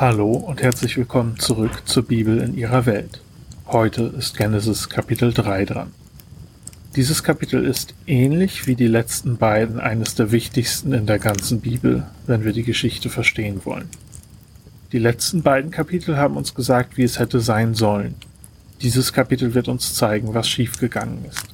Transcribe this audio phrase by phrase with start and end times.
[0.00, 3.20] Hallo und herzlich willkommen zurück zur Bibel in ihrer Welt.
[3.66, 5.92] Heute ist Genesis Kapitel 3 dran.
[6.94, 12.06] Dieses Kapitel ist ähnlich wie die letzten beiden eines der wichtigsten in der ganzen Bibel,
[12.28, 13.88] wenn wir die Geschichte verstehen wollen.
[14.92, 18.14] Die letzten beiden Kapitel haben uns gesagt, wie es hätte sein sollen.
[18.82, 21.48] Dieses Kapitel wird uns zeigen, was schiefgegangen ist.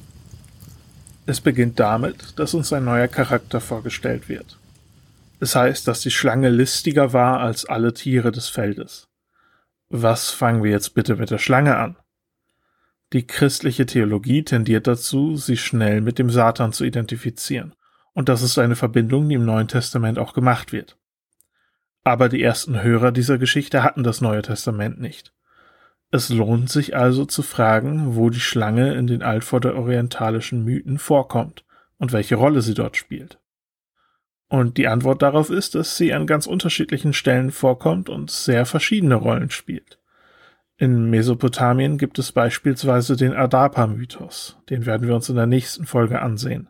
[1.25, 4.59] Es beginnt damit, dass uns ein neuer Charakter vorgestellt wird.
[5.39, 9.07] Es heißt, dass die Schlange listiger war als alle Tiere des Feldes.
[9.89, 11.97] Was fangen wir jetzt bitte mit der Schlange an?
[13.13, 17.75] Die christliche Theologie tendiert dazu, sie schnell mit dem Satan zu identifizieren.
[18.13, 20.97] Und das ist eine Verbindung, die im Neuen Testament auch gemacht wird.
[22.03, 25.33] Aber die ersten Hörer dieser Geschichte hatten das Neue Testament nicht.
[26.11, 31.65] Es lohnt sich also zu fragen, wo die Schlange in den altvorderorientalischen Mythen vorkommt
[31.97, 33.39] und welche Rolle sie dort spielt.
[34.47, 39.15] Und die Antwort darauf ist, dass sie an ganz unterschiedlichen Stellen vorkommt und sehr verschiedene
[39.15, 39.99] Rollen spielt.
[40.77, 46.21] In Mesopotamien gibt es beispielsweise den Adapa-Mythos, den werden wir uns in der nächsten Folge
[46.21, 46.69] ansehen.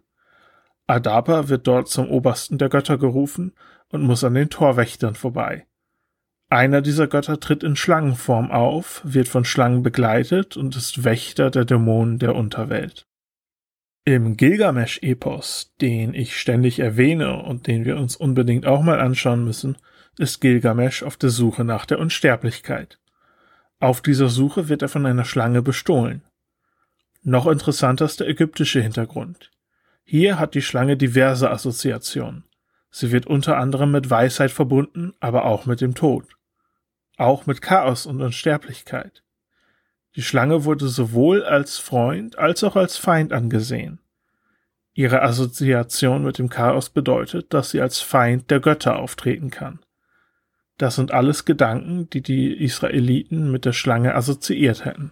[0.87, 3.53] Adapa wird dort zum Obersten der Götter gerufen
[3.89, 5.65] und muss an den Torwächtern vorbei.
[6.49, 11.65] Einer dieser Götter tritt in Schlangenform auf, wird von Schlangen begleitet und ist Wächter der
[11.65, 13.07] Dämonen der Unterwelt.
[14.07, 19.79] Im Gilgamesch-Epos, den ich ständig erwähne und den wir uns unbedingt auch mal anschauen müssen,
[20.19, 22.99] ist Gilgamesch auf der Suche nach der Unsterblichkeit.
[23.79, 26.21] Auf dieser Suche wird er von einer Schlange bestohlen.
[27.23, 29.49] Noch interessanter ist der ägyptische Hintergrund.
[30.03, 32.43] Hier hat die Schlange diverse Assoziationen.
[32.91, 36.27] Sie wird unter anderem mit Weisheit verbunden, aber auch mit dem Tod.
[37.17, 39.24] Auch mit Chaos und Unsterblichkeit.
[40.15, 43.99] Die Schlange wurde sowohl als Freund als auch als Feind angesehen.
[44.93, 49.79] Ihre Assoziation mit dem Chaos bedeutet, dass sie als Feind der Götter auftreten kann.
[50.77, 55.11] Das sind alles Gedanken, die die Israeliten mit der Schlange assoziiert hätten.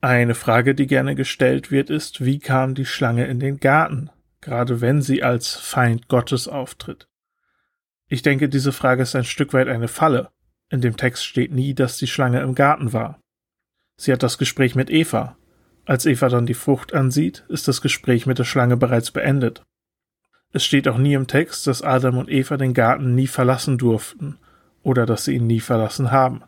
[0.00, 4.10] Eine Frage, die gerne gestellt wird, ist, wie kam die Schlange in den Garten,
[4.40, 7.08] gerade wenn sie als Feind Gottes auftritt?
[8.08, 10.30] Ich denke, diese Frage ist ein Stück weit eine Falle.
[10.68, 13.18] In dem Text steht nie, dass die Schlange im Garten war.
[13.96, 15.36] Sie hat das Gespräch mit Eva.
[15.84, 19.62] Als Eva dann die Frucht ansieht, ist das Gespräch mit der Schlange bereits beendet.
[20.52, 24.38] Es steht auch nie im Text, dass Adam und Eva den Garten nie verlassen durften
[24.82, 26.44] oder dass sie ihn nie verlassen haben.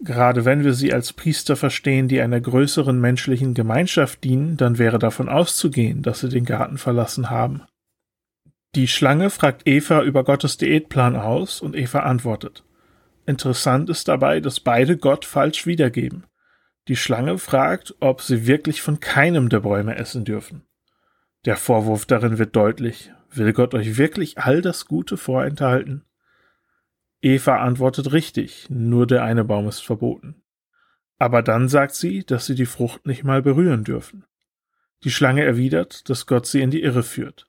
[0.00, 4.98] Gerade wenn wir sie als Priester verstehen, die einer größeren menschlichen Gemeinschaft dienen, dann wäre
[4.98, 7.62] davon auszugehen, dass sie den Garten verlassen haben.
[8.74, 12.62] Die Schlange fragt Eva über Gottes Diätplan aus und Eva antwortet.
[13.26, 16.26] Interessant ist dabei, dass beide Gott falsch wiedergeben.
[16.88, 20.62] Die Schlange fragt, ob sie wirklich von keinem der Bäume essen dürfen.
[21.44, 23.12] Der Vorwurf darin wird deutlich.
[23.30, 26.04] Will Gott euch wirklich all das Gute vorenthalten?
[27.20, 30.42] Eva antwortet richtig, nur der eine Baum ist verboten.
[31.18, 34.24] Aber dann sagt sie, dass sie die Frucht nicht mal berühren dürfen.
[35.02, 37.48] Die Schlange erwidert, dass Gott sie in die Irre führt.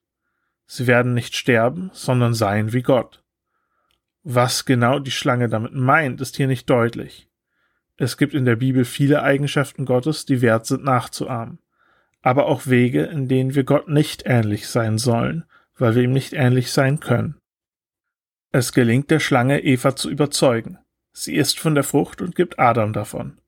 [0.66, 3.24] Sie werden nicht sterben, sondern seien wie Gott.
[4.30, 7.30] Was genau die Schlange damit meint, ist hier nicht deutlich.
[7.96, 11.60] Es gibt in der Bibel viele Eigenschaften Gottes, die wert sind nachzuahmen,
[12.22, 15.46] aber auch Wege, in denen wir Gott nicht ähnlich sein sollen,
[15.78, 17.38] weil wir ihm nicht ähnlich sein können.
[18.52, 20.78] Es gelingt der Schlange, Eva zu überzeugen.
[21.14, 23.40] Sie isst von der Frucht und gibt Adam davon.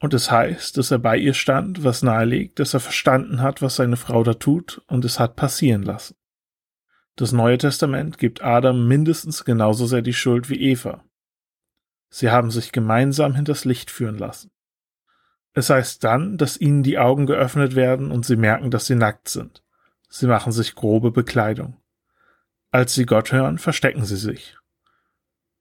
[0.00, 3.76] Und es heißt, dass er bei ihr stand, was nahelegt, dass er verstanden hat, was
[3.76, 6.16] seine Frau da tut, und es hat passieren lassen.
[7.16, 11.04] Das Neue Testament gibt Adam mindestens genauso sehr die Schuld wie Eva.
[12.10, 14.50] Sie haben sich gemeinsam hinters Licht führen lassen.
[15.52, 19.28] Es heißt dann, dass ihnen die Augen geöffnet werden und sie merken, dass sie nackt
[19.28, 19.62] sind.
[20.08, 21.76] Sie machen sich grobe Bekleidung.
[22.72, 24.56] Als sie Gott hören, verstecken sie sich.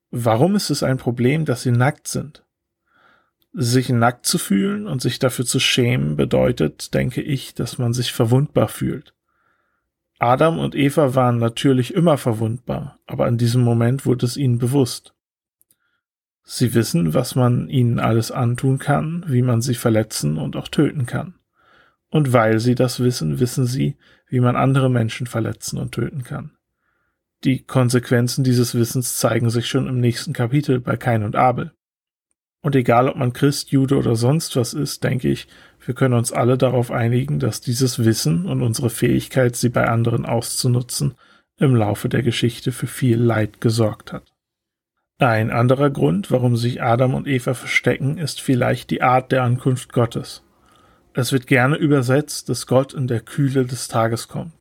[0.10, 2.44] Warum ist es ein Problem, dass sie nackt sind?
[3.52, 8.12] Sich nackt zu fühlen und sich dafür zu schämen bedeutet, denke ich, dass man sich
[8.14, 9.14] verwundbar fühlt.
[10.24, 15.14] Adam und Eva waren natürlich immer verwundbar, aber in diesem Moment wurde es ihnen bewusst.
[16.44, 21.06] Sie wissen, was man ihnen alles antun kann, wie man sie verletzen und auch töten
[21.06, 21.36] kann.
[22.10, 23.98] Und weil sie das wissen, wissen sie,
[24.30, 26.52] wie man andere Menschen verletzen und töten kann.
[27.44, 31.74] Die Konsequenzen dieses Wissens zeigen sich schon im nächsten Kapitel bei Kain und Abel.
[32.62, 35.50] Und egal, ob man Christ, Jude oder sonst was ist, denke ich,
[35.86, 40.26] wir können uns alle darauf einigen, dass dieses Wissen und unsere Fähigkeit, sie bei anderen
[40.26, 41.16] auszunutzen,
[41.58, 44.34] im Laufe der Geschichte für viel Leid gesorgt hat.
[45.20, 49.94] Ein anderer Grund, warum sich Adam und Eva verstecken, ist vielleicht die Art der Ankunft
[49.94, 50.44] Gottes.
[51.14, 54.54] Es wird gerne übersetzt, dass Gott in der Kühle des Tages kommt.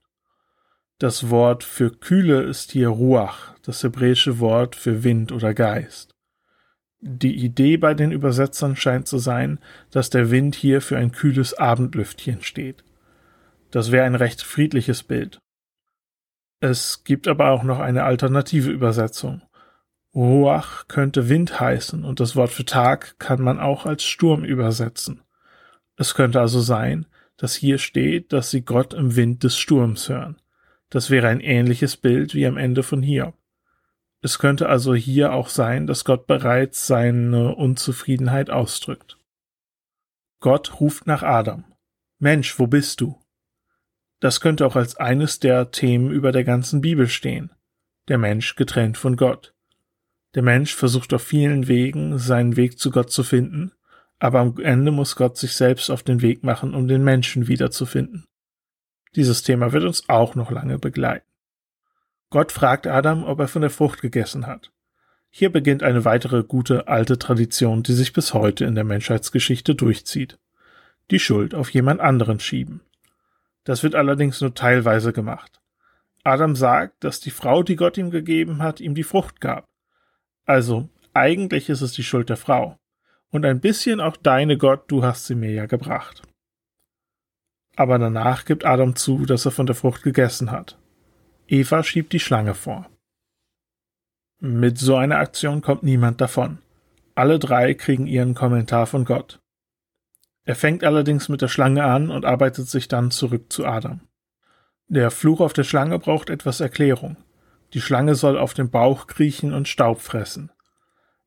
[0.98, 6.14] Das Wort für Kühle ist hier Ruach, das hebräische Wort für Wind oder Geist.
[7.04, 9.58] Die Idee bei den Übersetzern scheint zu sein,
[9.90, 12.84] dass der Wind hier für ein kühles Abendlüftchen steht.
[13.72, 15.40] Das wäre ein recht friedliches Bild.
[16.60, 19.43] Es gibt aber auch noch eine alternative Übersetzung.
[20.14, 25.22] Ruach könnte Wind heißen und das Wort für Tag kann man auch als Sturm übersetzen.
[25.96, 27.06] Es könnte also sein,
[27.37, 30.40] dass hier steht, dass sie Gott im Wind des Sturms hören.
[30.88, 33.34] Das wäre ein ähnliches Bild wie am Ende von Hiob.
[34.24, 39.19] Es könnte also hier auch sein, dass Gott bereits seine Unzufriedenheit ausdrückt.
[40.38, 41.64] Gott ruft nach Adam.
[42.20, 43.20] Mensch, wo bist du?
[44.20, 47.50] Das könnte auch als eines der Themen über der ganzen Bibel stehen.
[48.06, 49.54] Der Mensch getrennt von Gott.
[50.36, 53.72] Der Mensch versucht auf vielen Wegen, seinen Weg zu Gott zu finden,
[54.20, 58.24] aber am Ende muss Gott sich selbst auf den Weg machen, um den Menschen wiederzufinden.
[59.16, 61.26] Dieses Thema wird uns auch noch lange begleiten.
[62.32, 64.73] Gott fragt Adam, ob er von der Frucht gegessen hat.
[65.29, 70.38] Hier beginnt eine weitere gute alte Tradition, die sich bis heute in der Menschheitsgeschichte durchzieht.
[71.11, 72.81] Die Schuld auf jemand anderen schieben.
[73.64, 75.61] Das wird allerdings nur teilweise gemacht.
[76.25, 79.67] Adam sagt, dass die Frau, die Gott ihm gegeben hat, ihm die Frucht gab.
[80.46, 82.79] Also, eigentlich ist es die Schuld der Frau.
[83.29, 86.23] Und ein bisschen auch deine Gott, du hast sie mir ja gebracht.
[87.76, 90.79] Aber danach gibt Adam zu, dass er von der Frucht gegessen hat.
[91.49, 92.89] Eva schiebt die Schlange vor.
[94.39, 96.59] Mit so einer Aktion kommt niemand davon.
[97.15, 99.41] Alle drei kriegen ihren Kommentar von Gott.
[100.44, 104.00] Er fängt allerdings mit der Schlange an und arbeitet sich dann zurück zu Adam.
[104.89, 107.17] Der Fluch auf der Schlange braucht etwas Erklärung.
[107.73, 110.50] Die Schlange soll auf dem Bauch kriechen und Staub fressen.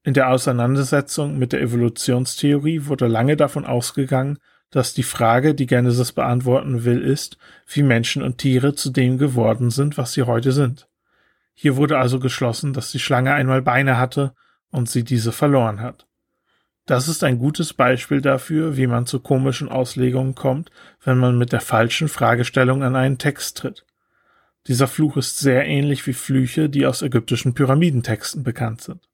[0.03, 4.37] In der Auseinandersetzung mit der Evolutionstheorie wurde lange davon ausgegangen,
[4.75, 9.71] dass die Frage, die Genesis beantworten will, ist, wie Menschen und Tiere zu dem geworden
[9.71, 10.89] sind, was sie heute sind.
[11.53, 14.33] Hier wurde also geschlossen, dass die Schlange einmal Beine hatte
[14.71, 16.07] und sie diese verloren hat.
[16.85, 21.53] Das ist ein gutes Beispiel dafür, wie man zu komischen Auslegungen kommt, wenn man mit
[21.53, 23.85] der falschen Fragestellung an einen Text tritt.
[24.67, 29.07] Dieser Fluch ist sehr ähnlich wie Flüche, die aus ägyptischen Pyramidentexten bekannt sind.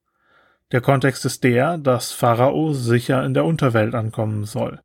[0.72, 4.82] Der Kontext ist der, dass Pharao sicher in der Unterwelt ankommen soll.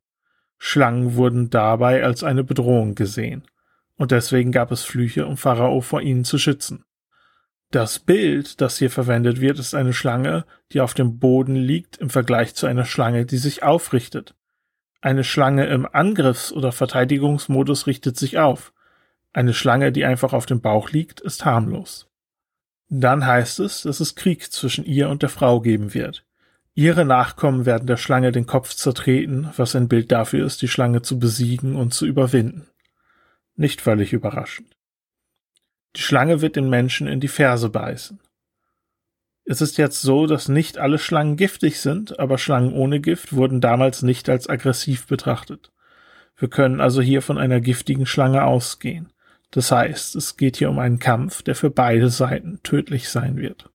[0.57, 3.43] Schlangen wurden dabei als eine Bedrohung gesehen,
[3.95, 6.83] und deswegen gab es Flüche, um Pharao vor ihnen zu schützen.
[7.71, 12.09] Das Bild, das hier verwendet wird, ist eine Schlange, die auf dem Boden liegt im
[12.09, 14.35] Vergleich zu einer Schlange, die sich aufrichtet.
[15.01, 18.73] Eine Schlange im Angriffs- oder Verteidigungsmodus richtet sich auf.
[19.33, 22.09] Eine Schlange, die einfach auf dem Bauch liegt, ist harmlos.
[22.89, 26.26] Dann heißt es, dass es Krieg zwischen ihr und der Frau geben wird.
[26.77, 31.01] Ihre Nachkommen werden der Schlange den Kopf zertreten, was ein Bild dafür ist, die Schlange
[31.01, 32.67] zu besiegen und zu überwinden.
[33.55, 34.77] Nicht völlig überraschend.
[35.95, 38.19] Die Schlange wird den Menschen in die Ferse beißen.
[39.43, 43.59] Es ist jetzt so, dass nicht alle Schlangen giftig sind, aber Schlangen ohne Gift wurden
[43.59, 45.71] damals nicht als aggressiv betrachtet.
[46.35, 49.11] Wir können also hier von einer giftigen Schlange ausgehen.
[49.49, 53.71] Das heißt, es geht hier um einen Kampf, der für beide Seiten tödlich sein wird.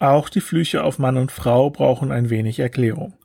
[0.00, 3.18] Auch die Flüche auf Mann und Frau brauchen ein wenig Erklärung.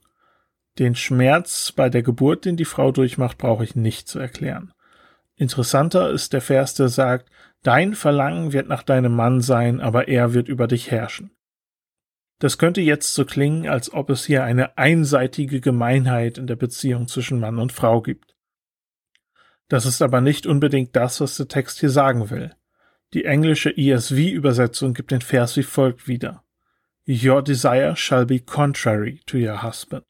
[0.77, 4.73] Den Schmerz bei der Geburt, den die Frau durchmacht, brauche ich nicht zu erklären.
[5.37, 7.31] Interessanter ist der Vers, der sagt,
[7.63, 11.31] Dein Verlangen wird nach deinem Mann sein, aber er wird über dich herrschen.
[12.39, 17.07] Das könnte jetzt so klingen, als ob es hier eine einseitige Gemeinheit in der Beziehung
[17.07, 18.35] zwischen Mann und Frau gibt.
[19.69, 22.53] Das ist aber nicht unbedingt das, was der Text hier sagen will.
[23.13, 26.44] Die englische ESV-Übersetzung gibt den Vers wie folgt wieder.
[27.07, 30.05] Your desire shall be contrary to your husband.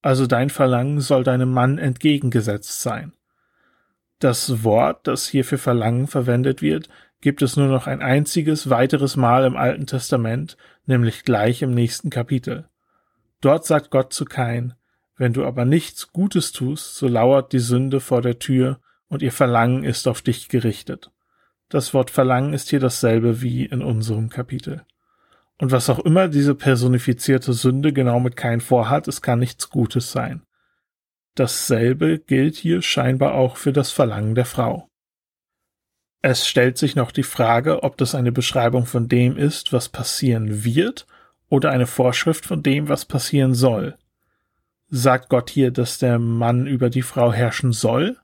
[0.00, 3.12] Also dein Verlangen soll deinem Mann entgegengesetzt sein.
[4.18, 6.88] Das Wort, das hier für Verlangen verwendet wird,
[7.20, 12.10] gibt es nur noch ein einziges weiteres Mal im Alten Testament, nämlich gleich im nächsten
[12.10, 12.68] Kapitel.
[13.40, 14.74] Dort sagt Gott zu Kain,
[15.16, 19.32] wenn du aber nichts Gutes tust, so lauert die Sünde vor der Tür und ihr
[19.32, 21.10] Verlangen ist auf dich gerichtet.
[21.68, 24.84] Das Wort Verlangen ist hier dasselbe wie in unserem Kapitel.
[25.62, 30.10] Und was auch immer diese personifizierte Sünde genau mit Kain vorhat, es kann nichts Gutes
[30.10, 30.42] sein.
[31.36, 34.88] Dasselbe gilt hier scheinbar auch für das Verlangen der Frau.
[36.20, 40.64] Es stellt sich noch die Frage, ob das eine Beschreibung von dem ist, was passieren
[40.64, 41.06] wird,
[41.48, 43.96] oder eine Vorschrift von dem, was passieren soll.
[44.88, 48.16] Sagt Gott hier, dass der Mann über die Frau herrschen soll?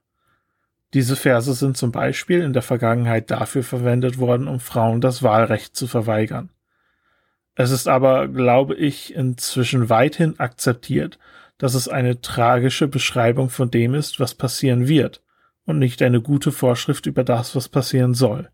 [0.93, 5.77] Diese Verse sind zum Beispiel in der Vergangenheit dafür verwendet worden, um Frauen das Wahlrecht
[5.77, 6.51] zu verweigern.
[7.61, 11.19] Es ist aber, glaube ich, inzwischen weithin akzeptiert,
[11.59, 15.25] dass es eine tragische Beschreibung von dem ist, was passieren wird
[15.65, 18.49] und nicht eine gute Vorschrift über das, was passieren soll.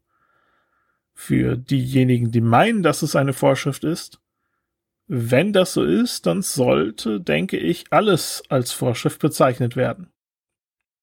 [1.13, 4.21] Für diejenigen, die meinen, dass es eine Vorschrift ist,
[5.07, 10.15] wenn das so ist, dann sollte, denke ich, alles als Vorschrift bezeichnet werden.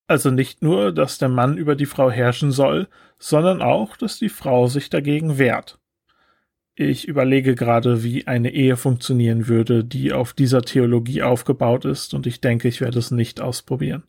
[0.07, 2.87] Also nicht nur, dass der Mann über die Frau herrschen soll,
[3.19, 5.80] sondern auch, dass die Frau sich dagegen wehrt.
[6.75, 12.25] Ich überlege gerade, wie eine Ehe funktionieren würde, die auf dieser Theologie aufgebaut ist, und
[12.25, 14.03] ich denke, ich werde es nicht ausprobieren.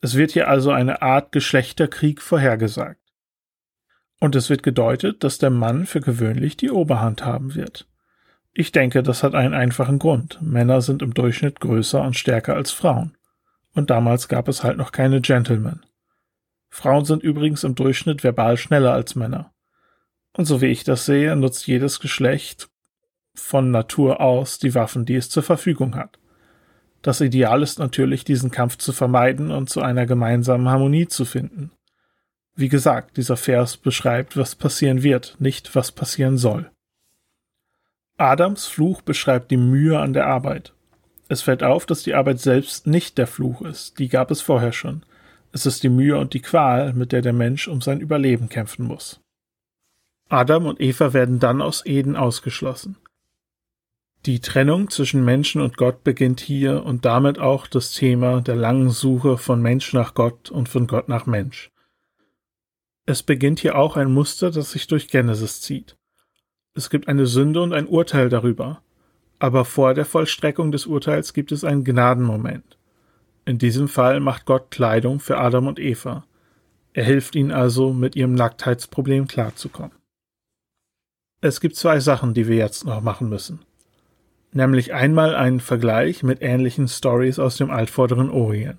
[0.00, 3.00] Es wird hier also eine Art Geschlechterkrieg vorhergesagt.
[4.18, 7.88] Und es wird gedeutet, dass der Mann für gewöhnlich die Oberhand haben wird.
[8.52, 10.38] Ich denke, das hat einen einfachen Grund.
[10.42, 13.16] Männer sind im Durchschnitt größer und stärker als Frauen.
[13.72, 15.86] Und damals gab es halt noch keine Gentlemen.
[16.68, 19.51] Frauen sind übrigens im Durchschnitt verbal schneller als Männer.
[20.34, 22.68] Und so wie ich das sehe, nutzt jedes Geschlecht
[23.34, 26.18] von Natur aus die Waffen, die es zur Verfügung hat.
[27.02, 31.72] Das Ideal ist natürlich, diesen Kampf zu vermeiden und zu einer gemeinsamen Harmonie zu finden.
[32.54, 36.70] Wie gesagt, dieser Vers beschreibt, was passieren wird, nicht was passieren soll.
[38.18, 40.74] Adams Fluch beschreibt die Mühe an der Arbeit.
[41.28, 44.72] Es fällt auf, dass die Arbeit selbst nicht der Fluch ist, die gab es vorher
[44.72, 45.02] schon.
[45.50, 48.86] Es ist die Mühe und die Qual, mit der der Mensch um sein Überleben kämpfen
[48.86, 49.21] muss.
[50.32, 52.96] Adam und Eva werden dann aus Eden ausgeschlossen.
[54.24, 58.88] Die Trennung zwischen Menschen und Gott beginnt hier und damit auch das Thema der langen
[58.88, 61.70] Suche von Mensch nach Gott und von Gott nach Mensch.
[63.04, 65.98] Es beginnt hier auch ein Muster, das sich durch Genesis zieht.
[66.72, 68.80] Es gibt eine Sünde und ein Urteil darüber,
[69.38, 72.78] aber vor der Vollstreckung des Urteils gibt es einen Gnadenmoment.
[73.44, 76.24] In diesem Fall macht Gott Kleidung für Adam und Eva.
[76.94, 80.01] Er hilft ihnen also, mit ihrem Nacktheitsproblem klarzukommen.
[81.44, 83.58] Es gibt zwei Sachen, die wir jetzt noch machen müssen.
[84.52, 88.78] Nämlich einmal einen Vergleich mit ähnlichen Stories aus dem altvorderen Orient.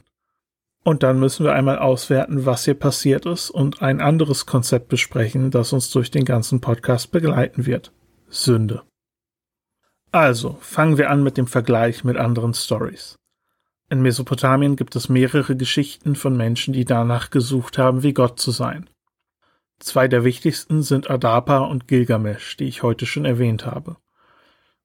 [0.86, 5.51] Und dann müssen wir einmal auswerten, was hier passiert ist und ein anderes Konzept besprechen,
[5.51, 7.91] das uns durch den ganzen Podcast begleiten wird.
[8.29, 8.84] Sünde.
[10.13, 13.17] Also, fangen wir an mit dem Vergleich mit anderen Stories.
[13.89, 18.51] In Mesopotamien gibt es mehrere Geschichten von Menschen, die danach gesucht haben, wie Gott zu
[18.51, 18.89] sein.
[19.83, 23.97] Zwei der wichtigsten sind Adapa und Gilgamesch, die ich heute schon erwähnt habe.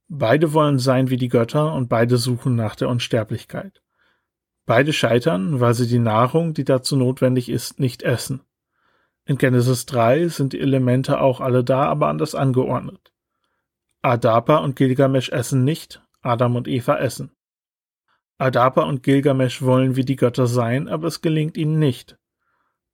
[0.08, 3.80] Beide wollen sein wie die Götter und beide suchen nach der Unsterblichkeit.
[4.66, 8.40] Beide scheitern, weil sie die Nahrung, die dazu notwendig ist, nicht essen.
[9.24, 13.12] In Genesis 3 sind die Elemente auch alle da, aber anders angeordnet.
[14.02, 17.30] Adapa und Gilgamesch essen nicht, Adam und Eva essen.
[18.36, 22.18] Adapa und Gilgamesch wollen wie die Götter sein, aber es gelingt ihnen nicht.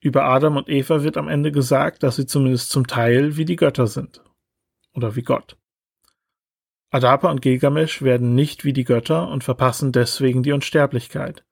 [0.05, 3.57] Über Adam und Eva wird am Ende gesagt, dass sie zumindest zum Teil wie die
[3.57, 4.23] Götter sind.
[4.93, 5.57] Oder wie Gott.
[6.91, 11.43] Adapa und Gilgamesch werden nicht wie die Götter und verpassen deswegen die Unsterblichkeit.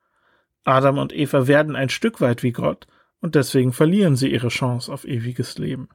[0.64, 2.87] Adam und Eva werden ein Stück weit wie Gott
[3.23, 5.88] und deswegen verlieren sie ihre Chance auf ewiges Leben.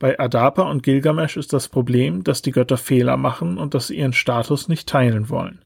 [0.00, 3.96] Bei Adapa und Gilgamesch ist das Problem, dass die Götter Fehler machen und dass sie
[3.96, 5.64] ihren Status nicht teilen wollen.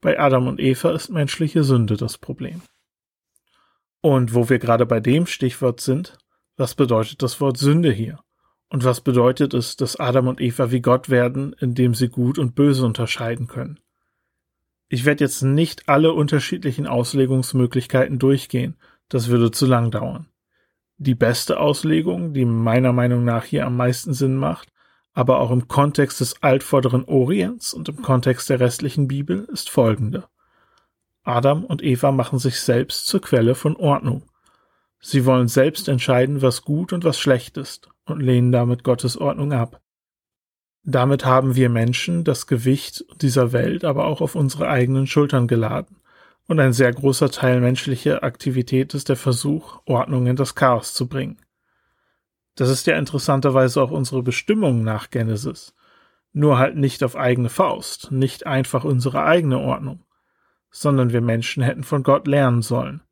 [0.00, 2.62] Bei Adam und Eva ist menschliche Sünde das Problem.
[4.00, 6.18] Und wo wir gerade bei dem Stichwort sind,
[6.56, 8.20] was bedeutet das Wort Sünde hier?
[8.68, 12.54] Und was bedeutet es, dass Adam und Eva wie Gott werden, indem sie gut und
[12.54, 13.78] böse unterscheiden können?
[14.88, 18.76] Ich werde jetzt nicht alle unterschiedlichen Auslegungsmöglichkeiten durchgehen,
[19.08, 20.28] das würde zu lang dauern.
[20.98, 24.72] Die beste Auslegung, die meiner Meinung nach hier am meisten Sinn macht,
[25.12, 30.24] aber auch im Kontext des altvorderen Orients und im Kontext der restlichen Bibel, ist folgende.
[31.26, 34.22] Adam und Eva machen sich selbst zur Quelle von Ordnung.
[35.00, 39.52] Sie wollen selbst entscheiden, was gut und was schlecht ist und lehnen damit Gottes Ordnung
[39.52, 39.80] ab.
[40.84, 45.96] Damit haben wir Menschen das Gewicht dieser Welt aber auch auf unsere eigenen Schultern geladen.
[46.46, 51.08] Und ein sehr großer Teil menschlicher Aktivität ist der Versuch, Ordnung in das Chaos zu
[51.08, 51.38] bringen.
[52.54, 55.74] Das ist ja interessanterweise auch unsere Bestimmung nach Genesis.
[56.32, 60.05] Nur halt nicht auf eigene Faust, nicht einfach unsere eigene Ordnung
[60.70, 63.02] sondern wir Menschen hätten von Gott lernen sollen.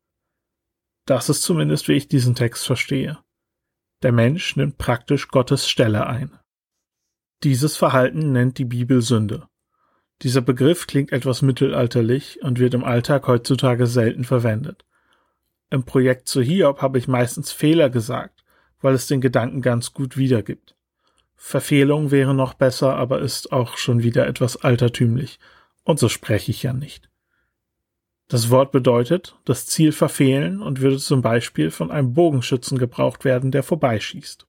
[1.05, 3.19] Das ist zumindest, wie ich diesen Text verstehe.
[4.01, 6.31] Der Mensch nimmt praktisch Gottes Stelle ein.
[7.43, 9.47] Dieses Verhalten nennt die Bibel Sünde.
[10.21, 14.85] Dieser Begriff klingt etwas mittelalterlich und wird im Alltag heutzutage selten verwendet.
[15.69, 18.43] Im Projekt zu Hiob habe ich meistens Fehler gesagt,
[18.81, 20.75] weil es den Gedanken ganz gut wiedergibt.
[21.35, 25.39] Verfehlung wäre noch besser, aber ist auch schon wieder etwas altertümlich,
[25.83, 27.09] und so spreche ich ja nicht.
[28.27, 33.51] Das Wort bedeutet das Ziel verfehlen und würde zum Beispiel von einem Bogenschützen gebraucht werden,
[33.51, 34.47] der vorbeischießt.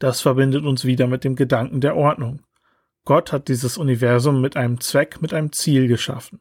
[0.00, 2.42] Das verbindet uns wieder mit dem Gedanken der Ordnung.
[3.04, 6.40] Gott hat dieses Universum mit einem Zweck, mit einem Ziel geschaffen.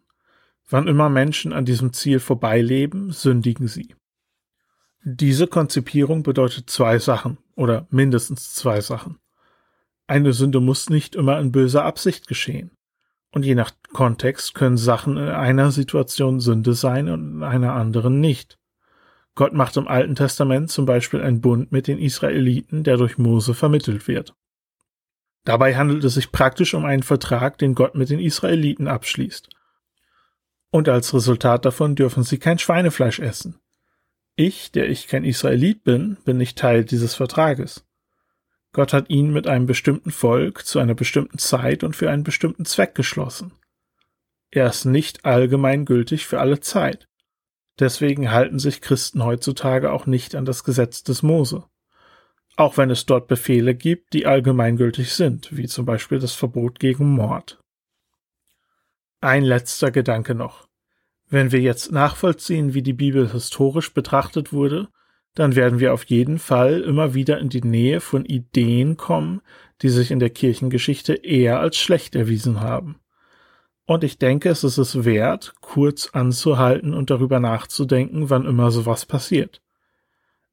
[0.68, 3.96] Wann immer Menschen an diesem Ziel vorbeileben, sündigen sie.
[5.04, 9.18] Diese Konzipierung bedeutet zwei Sachen oder mindestens zwei Sachen.
[10.08, 12.72] Eine Sünde muss nicht immer in böser Absicht geschehen.
[13.32, 18.20] Und je nach Kontext können Sachen in einer Situation Sünde sein und in einer anderen
[18.20, 18.60] nicht.
[19.36, 23.54] Gott macht im Alten Testament zum Beispiel einen Bund mit den Israeliten, der durch Mose
[23.54, 24.36] vermittelt wird.
[25.46, 29.50] Dabei handelt es sich praktisch um einen Vertrag, den Gott mit den Israeliten abschließt.
[30.70, 33.60] Und als Resultat davon dürfen sie kein Schweinefleisch essen.
[34.36, 37.86] Ich, der ich kein Israelit bin, bin nicht Teil dieses Vertrages.
[38.74, 42.66] Gott hat ihn mit einem bestimmten Volk zu einer bestimmten Zeit und für einen bestimmten
[42.66, 43.52] Zweck geschlossen.
[44.50, 47.08] Er ist nicht allgemeingültig für alle Zeit.
[47.80, 51.66] Deswegen halten sich Christen heutzutage auch nicht an das Gesetz des Mose.
[52.58, 57.10] Auch wenn es dort Befehle gibt, die allgemeingültig sind, wie zum Beispiel das Verbot gegen
[57.10, 57.60] Mord.
[59.22, 60.68] Ein letzter Gedanke noch.
[61.30, 64.90] Wenn wir jetzt nachvollziehen, wie die Bibel historisch betrachtet wurde,
[65.36, 69.42] dann werden wir auf jeden Fall immer wieder in die Nähe von Ideen kommen,
[69.82, 72.98] die sich in der Kirchengeschichte eher als schlecht erwiesen haben.
[73.86, 79.06] Und ich denke, es ist es wert, kurz anzuhalten und darüber nachzudenken, wann immer sowas
[79.06, 79.62] passiert.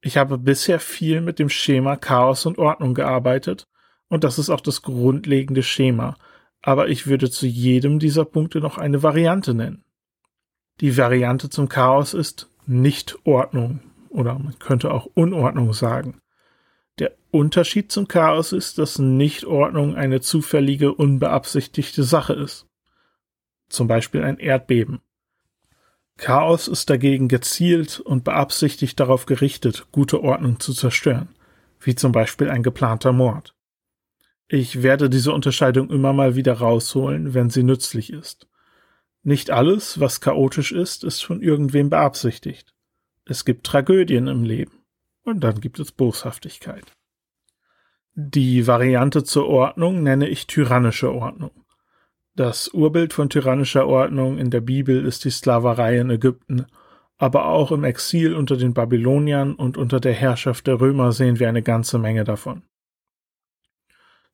[0.01, 3.67] Ich habe bisher viel mit dem Schema Chaos und Ordnung gearbeitet,
[4.09, 6.17] und das ist auch das grundlegende Schema,
[6.63, 9.85] aber ich würde zu jedem dieser Punkte noch eine Variante nennen.
[10.81, 13.81] Die Variante zum Chaos ist Nicht-Ordnung
[14.19, 16.21] oder man könnte auch Unordnung sagen.
[16.99, 22.67] Der Unterschied zum Chaos ist, dass Nichtordnung eine zufällige, unbeabsichtigte Sache ist.
[23.69, 25.01] Zum Beispiel ein Erdbeben.
[26.17, 31.29] Chaos ist dagegen gezielt und beabsichtigt darauf gerichtet, gute Ordnung zu zerstören,
[31.81, 33.55] wie zum Beispiel ein geplanter Mord.
[34.49, 38.49] Ich werde diese Unterscheidung immer mal wieder rausholen, wenn sie nützlich ist.
[39.23, 42.75] Nicht alles, was chaotisch ist, ist von irgendwem beabsichtigt.
[43.31, 44.73] Es gibt Tragödien im Leben
[45.23, 46.91] und dann gibt es Boshaftigkeit.
[48.15, 51.51] Die Variante zur Ordnung nenne ich tyrannische Ordnung.
[52.35, 56.65] Das Urbild von tyrannischer Ordnung in der Bibel ist die Sklaverei in Ägypten,
[57.19, 61.51] aber auch im Exil unter den Babyloniern und unter der Herrschaft der Römer sehen wir
[61.51, 62.63] eine ganze Menge davon.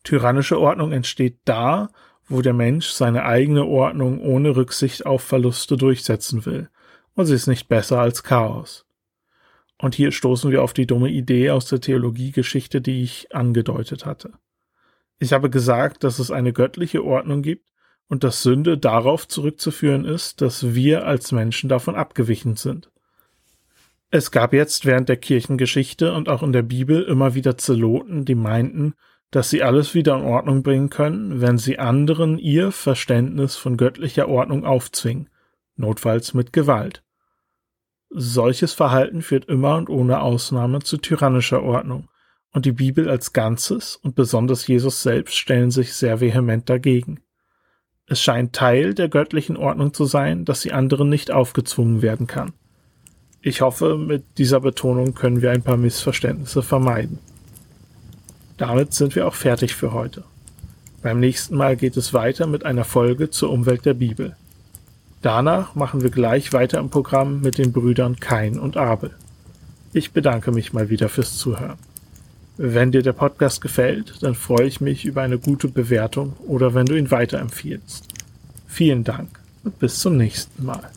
[0.05, 1.89] Tyrannische Ordnung entsteht da,
[2.29, 6.69] wo der Mensch seine eigene Ordnung ohne Rücksicht auf Verluste durchsetzen will,
[7.15, 8.87] und sie ist nicht besser als Chaos.
[9.79, 14.33] Und hier stoßen wir auf die dumme Idee aus der Theologiegeschichte, die ich angedeutet hatte.
[15.19, 17.67] Ich habe gesagt, dass es eine göttliche Ordnung gibt
[18.09, 22.91] und dass Sünde darauf zurückzuführen ist, dass wir als Menschen davon abgewichen sind.
[24.11, 28.37] Es gab jetzt während der Kirchengeschichte und auch in der Bibel immer wieder Zeloten, die
[28.37, 28.95] meinten,
[29.31, 34.29] dass sie alles wieder in Ordnung bringen können, wenn sie anderen ihr Verständnis von göttlicher
[34.29, 35.29] Ordnung aufzwingen,
[35.77, 37.04] notfalls mit Gewalt.
[38.17, 42.09] Solches Verhalten führt immer und ohne Ausnahme zu tyrannischer Ordnung,
[42.53, 47.19] und die Bibel als Ganzes und besonders Jesus selbst stellen sich sehr vehement dagegen.
[48.07, 52.53] Es scheint Teil der göttlichen Ordnung zu sein, dass sie anderen nicht aufgezwungen werden kann.
[53.43, 57.19] Ich hoffe, mit dieser Betonung können wir ein paar Missverständnisse vermeiden.
[58.59, 60.23] Damit sind wir auch fertig für heute.
[61.03, 64.37] Beim nächsten Mal geht es weiter mit einer Folge zur Umwelt der Bibel.
[65.25, 69.13] Danach machen wir gleich weiter im Programm mit den Brüdern Kain und Abel.
[69.95, 71.79] Ich bedanke mich mal wieder fürs Zuhören.
[72.59, 76.85] Wenn dir der Podcast gefällt, dann freue ich mich über eine gute Bewertung oder wenn
[76.85, 78.07] du ihn weiterempfiehlst.
[78.67, 80.91] Vielen Dank und bis zum nächsten Mal.